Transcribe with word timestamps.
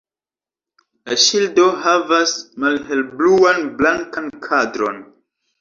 La 1.11 1.17
ŝildo 1.23 1.67
havas 1.83 2.33
malhelbluan-blankan 2.65 4.35
kadron. 4.49 5.03